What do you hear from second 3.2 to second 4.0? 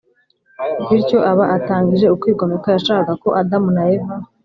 ko adamu na